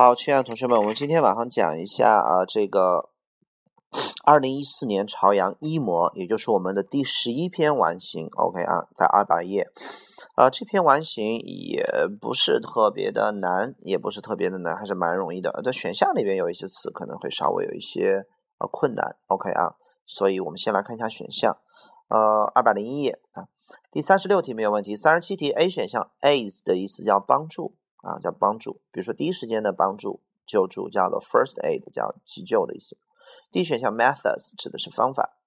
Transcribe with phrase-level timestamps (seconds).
[0.00, 3.10] 好，亲爱的同学们，我们今天晚上讲一下啊，这个
[4.24, 8.28] 二零一四年朝阳一模，也就是我们的第十一篇完形。
[8.36, 9.66] OK 啊，在二百页。
[10.36, 11.84] 啊，这篇完形也
[12.20, 15.60] 不是特别的难，也不是特别的难，还是蛮容易的。
[15.64, 18.24] 在选项里边有一些词可能会稍微有一些
[18.60, 19.16] 呃困难。
[19.26, 19.74] OK 啊，
[20.06, 21.58] 所以我们先来看一下选项。
[22.06, 23.48] 呃，二百零一页啊，
[23.90, 24.94] 第三十六题没有问题。
[24.94, 32.96] 三十七题，A 选项 aid 的意思叫帮助啊，叫帮助，比如说第一时间的帮助、救助，叫做 first aid，叫急救的意思。
[33.50, 35.38] D 选项 methods 指的是方法，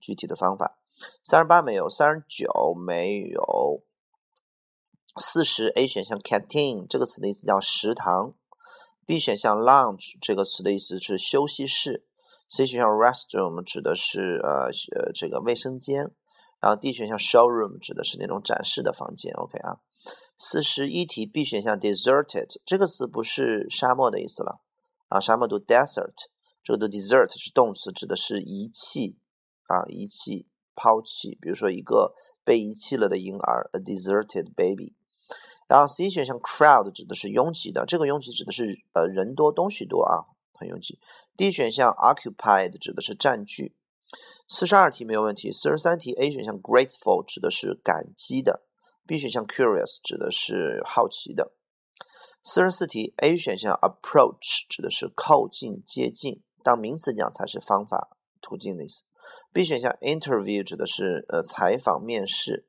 [0.00, 0.78] 具体的方法。
[1.22, 3.82] 三十八没有，三十九没有。
[5.18, 8.34] 四十 A 选项 canteen 这个词的意思叫食堂
[9.06, 12.06] ，B 选项 lounge 这个词的意思是休息室
[12.50, 16.10] ，C 选项 restroom 指的是呃呃这个卫生间，
[16.60, 19.32] 然后 D 选项 showroom 指的是那种展示的房间。
[19.36, 19.80] OK 啊，
[20.38, 24.60] 四十一题 B 选项 deserted 这个词不是沙漠的意思了
[25.08, 26.12] 啊，沙漠读 desert，
[26.62, 29.16] 这个读 desert 是动词，指的是遗弃
[29.66, 32.14] 啊遗弃抛弃，比如说一个
[32.44, 34.94] 被遗弃了的婴儿，a deserted baby。
[35.66, 41.00] 然后 C 选项 crowd 指的是拥挤的，这个拥挤指的是呃人多东西多啊，很拥挤。
[41.36, 43.74] D 选项 occupied 指的是占据。
[44.46, 45.50] 四十二题没有问题。
[45.50, 48.65] 四十三题 A 选项 grateful 指的是感激的
[49.06, 51.52] ，B 选项 curious 指的是好奇的。
[52.44, 59.04] 四十四题 A 选项 approach 指的是靠近接近，当名词讲才是方法途径的意思。
[59.52, 62.68] B 选项 interview 指的是呃采访面试。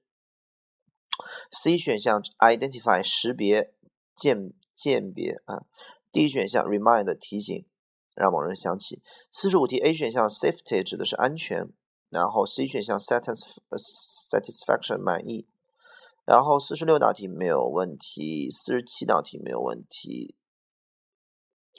[1.51, 3.73] C 选项 identify 识别
[4.15, 5.65] 鉴鉴别啊
[6.11, 7.65] ，D 选项 remind 提醒
[8.15, 9.01] 让某人想起。
[9.31, 11.67] 四十五题 A 选项 safety 指的是安全，
[12.09, 13.57] 然后 C 选项 satisf
[14.31, 15.47] satisfaction 满意，
[16.27, 20.35] 然后四十六道题没有问题，四十七道题没有问题。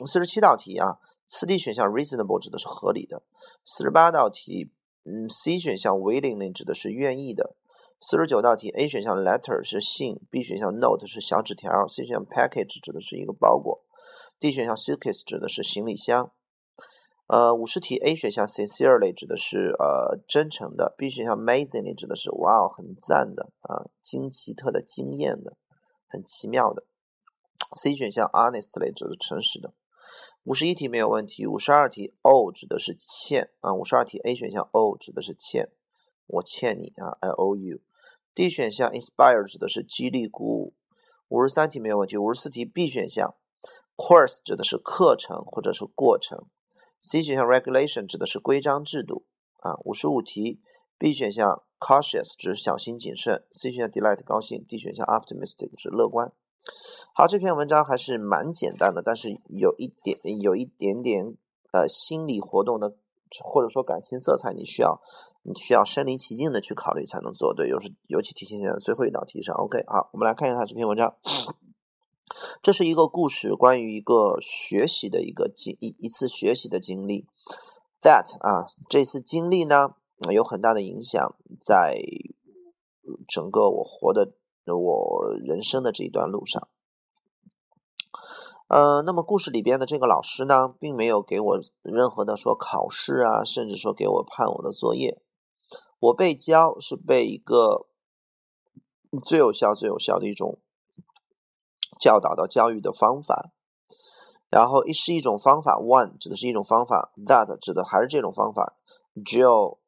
[0.07, 0.97] 四十七道题啊，
[1.27, 3.23] 四 D 选项 reasonable 指的是合理的。
[3.67, 4.73] 四十八道题，
[5.05, 7.57] 嗯，C 选项 willingly 指的是愿意的。
[8.01, 13.85] 四十九道题，A 选项 letter 是信，B 选项 note 是小纸条，C 选项 package 指的是一个包裹
[14.41, 16.33] ，D 选项 suitcase 指的是行李箱。
[17.29, 25.59] 呃，五十题，A 选项 sincerely 指的是呃真诚的，B 选项 amazingly 指的是哇哦很赞的啊惊奇特的惊艳的
[26.07, 26.85] 很奇妙的
[27.75, 29.75] ，C 选项 honestly 指的是诚实的。
[30.45, 35.69] 五十一题没有问题，五十二题 O 指的是欠啊，五十二题 A 选项 O 指的是欠，
[36.27, 37.81] 我欠你啊，I owe you。
[38.35, 40.75] D 选项 inspire 指的是激励鼓舞，
[41.29, 42.17] 五十三题没有问题。
[42.17, 43.35] 五十四题 B 选项
[43.99, 46.47] course 指的是课程或者是过程
[47.01, 49.25] ，C 选项 regulation 指的是规章制度
[49.61, 49.75] 啊。
[49.85, 50.61] 五十五题
[50.99, 56.33] B 选项 cautious 指小心谨慎，C 选项 delight 高兴，D 选项 optimistic 指乐观。
[57.15, 61.37] 好，这篇文章还是蛮简单的，但是有一点有一点点
[61.73, 62.95] 呃心理活动的
[63.43, 65.01] 或者说感情色彩，你需要。
[65.43, 69.55] 你需要身临其境的去考虑才能做对，尤是尤其体现在最后一道题上。
[69.55, 71.15] OK，好，我们来看一下这篇文章。
[72.63, 77.27] 这是一个故事，关于一个学习的一个经一一次学习的经历。
[78.01, 79.95] That 啊，这次经历呢
[80.33, 81.99] 有很大的影响，在
[83.27, 84.33] 整个我活的
[84.67, 86.69] 我人生的这一段路上。
[88.69, 95.23] 呃，那么故事里边的这个老师呢，并没有给我任何的说考试啊，甚至说给我判我的作业。
[95.99, 97.89] 我被教是被一个
[99.25, 100.59] 最有效、最有效的一种
[101.99, 103.51] 教导到教育的方法，
[104.49, 108.77] 然后一是一种方法，one 指的是一种方法，that 指的还是这种方法，
[109.25, 109.79] 只有。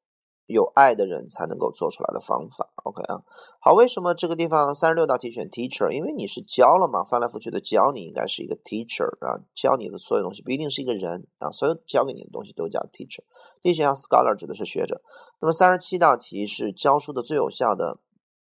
[0.52, 3.22] 有爱的人才能够做出来的方法，OK 啊，
[3.60, 5.88] 好，为什么这个地方三十六道题选 teacher？
[5.92, 13.22] 因为你是教了嘛，翻来覆去的教你，应该是一个 teacher 啊，教你的所有东西不一定是一个人啊，所有教给你的东西都叫 teacher。
[13.62, 15.00] 第一选项 scholar 指的是学者。
[15.40, 18.00] 那么三十七道题是教书的最有效的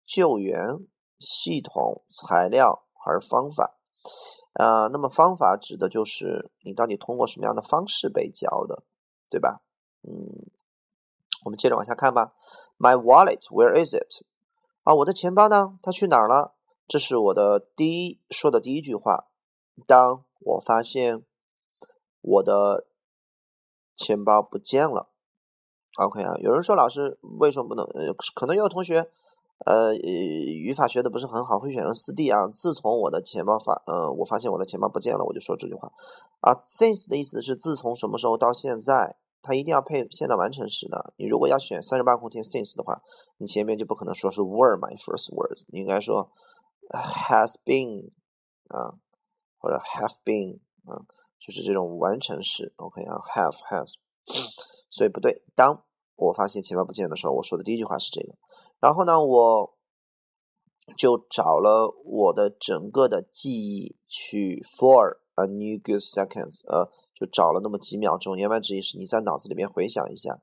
[0.06, 0.86] 救援
[1.18, 3.74] 系统、材料而方法？
[4.52, 8.84] 呃，那么方法指的就是你到底通过什么样的方式被教的，
[9.30, 9.62] 对吧？
[10.02, 10.50] 嗯。
[11.44, 12.34] 我们接着往下看吧。
[12.78, 14.24] My wallet, where is it?
[14.82, 15.78] 啊，我的钱包呢？
[15.82, 16.54] 它去哪儿了？
[16.88, 19.28] 这是我的第一说的第一句话。
[19.86, 21.24] 当我发现
[22.20, 22.88] 我的
[23.94, 25.10] 钱包不见了
[25.96, 26.34] ，OK 啊？
[26.38, 27.84] 有人说老师为什么不能？
[27.84, 29.08] 呃，可能有同学
[29.66, 32.48] 呃语法学的不是很好，会选成四 D 啊。
[32.48, 35.90] 自从我的钱包发呃，我发现我的钱包不见了，我就说这句话
[36.40, 36.54] 啊。
[36.54, 39.16] Since 的意思是自从什么时候到现在。
[39.40, 41.14] 它一定要配现在完成时的。
[41.16, 43.00] 你如果要选三十八空填 since 的话，
[43.38, 46.32] 你前面就不可能说是 were my first words，你应该说
[46.90, 48.10] has been
[48.66, 48.98] 啊，
[49.56, 51.06] 或者 have been 啊，
[51.38, 53.94] 就是这种完成式，OK 啊，have has，
[54.90, 55.44] 所以不对。
[55.54, 55.84] 当
[56.18, 58.34] 我发现钱包不见的时候，我说的第一句话是这个。
[58.80, 59.74] 然后呢，我
[60.96, 68.36] 就找了我的整个的记忆去 for a new good seconds，呃，就找了那么几秒钟。
[68.36, 70.40] 言外之意是你在脑子里面回想一下。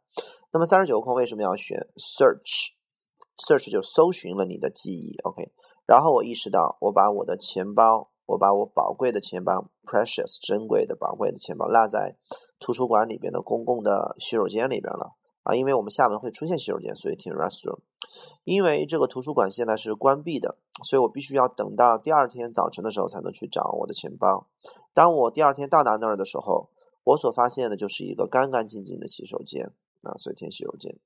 [0.52, 5.52] 那么三十九个空为什么要选 search？search 就搜寻了你的记忆，OK。
[5.86, 12.16] 然后我意识到，我把我的钱包，我把我宝贵的钱包，precious 珍贵的宝贵的钱包落在
[12.60, 15.56] 图书馆里边的公共的洗手间里边了啊！
[15.56, 17.80] 因为我们厦门会出现洗手间，所以填 restroom。
[18.44, 24.48] 因为这个图书馆现在是关闭的，所以我必须要等到第二天早晨的时候才能去找我的钱包。
[24.94, 26.70] 当我第二天到达那儿的时候，
[27.04, 29.72] 我所发现的就是一个干干净净的洗手间
[30.02, 30.98] 啊，所以填洗手间。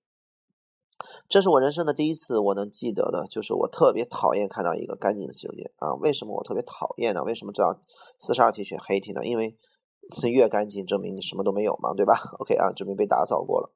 [1.28, 5.94] 这是我人生的第一次，我能记得的，就是我特别讨厌看到一个干净的洗手间啊！
[5.96, 7.24] 为什么我特别讨厌呢？
[7.24, 7.80] 为什么知道
[8.20, 9.26] 四十二题选黑题呢？
[9.26, 9.58] 因为
[10.32, 13.72] 越干净，证明你什么都没有嘛，对吧？OK 啊，证明被打扫过了。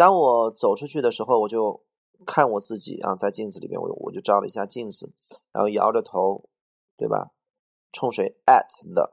[0.00, 1.82] 当我走出去的时候，我就
[2.24, 5.12] 看我自己啊，在镜子里面，我我就照了一下镜子，
[5.52, 6.48] 然后摇着头，
[6.96, 7.32] 对吧？
[7.92, 8.64] 冲水 at
[8.94, 9.12] the。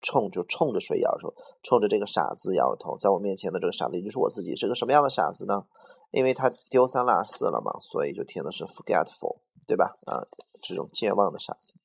[0.00, 5.66] 冲就冲着谁摇头，冲着这个傻子摇着头，在我面前的这个傻子也就是我自己，是个什么样的傻子呢？
[6.12, 9.98] 因为他丢三落四了嘛，所以就填的是 forgetful，对吧？
[10.06, 10.24] 啊，
[10.62, 11.78] 这种健忘的傻子。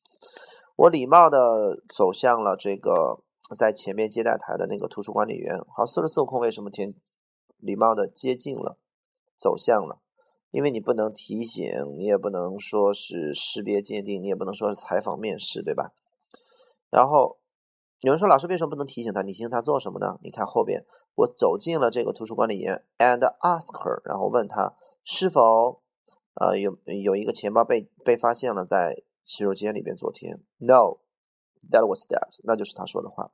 [0.77, 3.19] 我礼貌的走向了这个
[3.57, 5.59] 在前面接待台的那个图书管理员。
[5.75, 6.93] 好，四十四个空为什么填
[7.57, 8.77] 礼貌的接近了，
[9.37, 9.99] 走向了？
[10.51, 15.93] 因为你不能提醒，你也不能说是识别鉴定，你也不能说是采访面试，对吧？
[16.89, 17.37] 然后。
[18.01, 19.23] 有人说：“老师为什么不能提醒他？
[19.23, 20.85] 你提醒他做什么呢？”你看后边，
[21.15, 25.81] 我走进了这个图书馆里面，and ask her，然后问他是否
[26.35, 29.95] 呃有有一个钱包被被发现了在洗手间里边。
[29.95, 33.31] 昨天，no，that was that，那就是他说的话。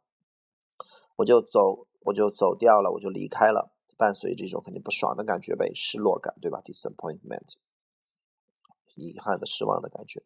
[1.18, 7.54] 我就走，我就走掉了，我就离开了，伴随这种肯定不爽的感觉呗，失落感，对吧？disappointment，
[8.96, 10.24] 遗憾的、失望的感觉。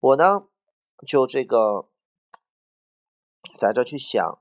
[0.00, 0.46] 我呢，
[1.06, 1.88] 就这个。
[3.58, 4.38] 在这去想，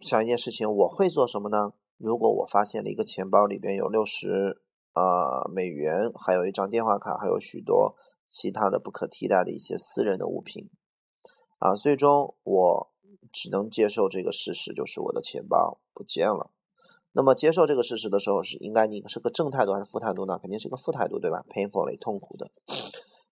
[0.00, 1.74] 想一件事情，我会做什么呢？
[1.98, 4.62] 如果我发现了一个钱包里边有六十
[4.94, 7.94] 呃美元，还有一张电话卡，还有许多
[8.28, 10.70] 其他的不可替代的一些私人的物品，
[11.58, 12.92] 啊，最终我
[13.30, 16.50] 只能接受这个事实，就是我的钱包不见了。
[17.16, 20.36] 那么接受这个事实的时候，是应该你是个正态度还是负态度呢？
[20.36, 22.50] 肯定是个负态度，对吧？Painfully 痛苦的。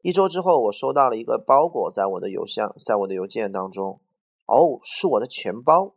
[0.02, 4.00] 一周之后，我收到了一个包裹，在我的邮箱，在我的邮件当中。
[4.46, 5.94] 哦，是我的钱包。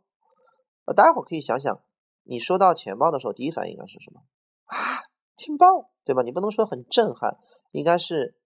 [0.86, 1.80] 呃，大家伙可以想想，
[2.24, 4.22] 你收到钱包的时候，第一反应应该是什么？
[4.66, 5.06] 啊，
[5.36, 6.22] 钱包，对吧？
[6.22, 7.38] 你不能说很震撼，
[7.70, 8.36] 应该是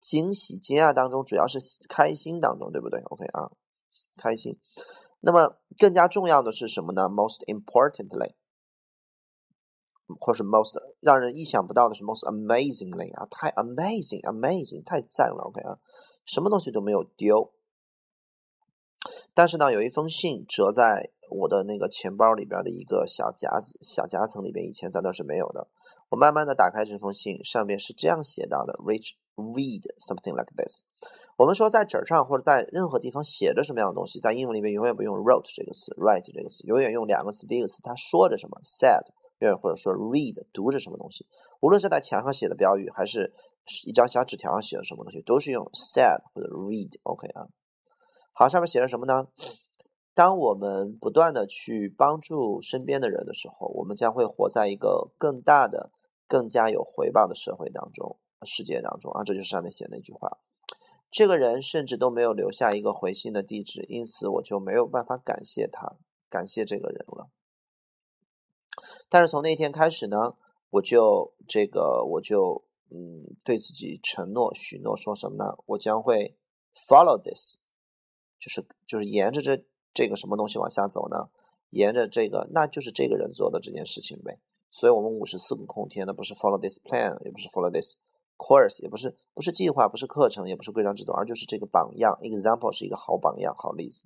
[0.00, 1.58] 惊喜、惊讶当中，主要是
[1.88, 3.50] 开心当中，对不对？OK 啊，
[4.16, 4.58] 开心。
[5.20, 8.34] 那么更加重要的是什么呢？Most importantly，
[10.20, 15.44] 或是 most 让人意想不到的是 most amazingly 啊，太 amazing，amazing，太赞了。
[15.44, 15.78] OK 啊，
[16.24, 17.52] 什么东西都没有丢。
[19.34, 25.68] 但是呢，有一封信折在我的那个钱包里边的一个小夹子、小夹层里边，以前在那是没有的。
[26.10, 30.84] 我慢慢的打开这封信，上面是这样写到的：Rich read something like this。
[31.36, 37.46] 我们说在纸上或者在任何地方写着什么样的东西，在英文里面永远不用 wrote 这个词，write 这个词，永远用两个词。
[37.46, 39.02] 第一个词他说着什么，said，
[39.60, 41.26] 或者说 read 读着什么东西。
[41.60, 43.32] 无论是在墙上写的标语，还是
[43.86, 46.98] 一张小纸条上写的什么东西，都是用 said 或者 read。
[47.02, 47.48] OK 啊。
[48.32, 49.28] 好，上面写着什么呢？
[50.14, 55.90] 当我们不断的去帮助身边的人的时候，我们将会活在一个更大的、
[56.28, 59.24] 更加有回报的社会当中、世界当中啊！
[59.24, 60.38] 这就是上面写的那句话。
[61.10, 65.96] 这个人甚至都没有留下一个回信的地址，因此我就没有办法感谢他，
[66.28, 67.30] 感谢这个人了。
[69.08, 70.16] 但是从那天开始呢，
[70.70, 75.56] 我就这个，我就嗯，对自己承诺、许诺，说什么呢？
[75.66, 76.36] 我将会
[76.88, 77.58] follow this。
[78.38, 79.64] 就是就是沿着这
[79.94, 81.30] 这个什么东西往下走呢？
[81.70, 84.38] 沿着这个，那就是这个人做的这件事情呗。
[84.70, 87.96] 所以，我们五十四个空天，那不是 follow this plan，也不是 follow this
[88.36, 94.04] course，也不是不是计划，不是课程，也不是规章制度，而就是这个榜样 example 是一个好榜样、好例子，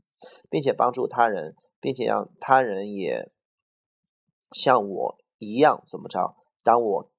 [0.48, 3.32] 并且帮助他人，并且让他人也
[4.52, 6.36] 像我一样怎么着？
[6.62, 7.10] 当我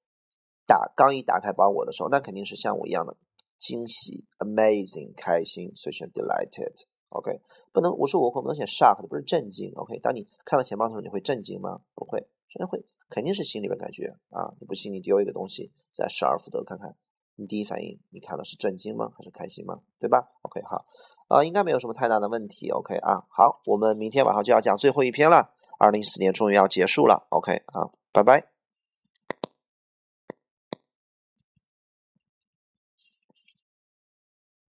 [0.67, 3.15] 打，刚一打开包裹的时候，那肯定是像我一样的，
[3.57, 9.97] 惊喜，amazing，开心，所以选 delighted，OK，不能，我说我可，不能选 shock，不是震惊，OK。
[9.99, 11.81] 当你看到钱包的时候，你会震惊吗？
[11.95, 16.95] 不会，首先会，肯定是心里边感觉，啊，你不信你丢一个东西，再失而复得看看。
[17.35, 19.11] 你第一反应，你看到是震惊吗？
[19.15, 19.81] 还是开心吗？
[19.99, 20.85] 对吧？OK，好，
[21.29, 25.55] 啊，应该没有什么太大的问题，OK 啊，好，我们明天晚上就要讲最后一篇了。
[25.79, 28.58] 二零一四年终于要结束了 ok 啊拜拜。